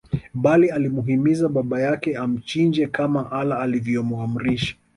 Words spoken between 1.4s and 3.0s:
baba yake amchinje